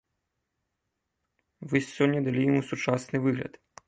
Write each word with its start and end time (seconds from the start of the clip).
Вы 1.73 1.77
сёння 1.87 2.23
далі 2.29 2.41
яму 2.49 2.61
сучасны 2.71 3.17
выгляд. 3.27 3.53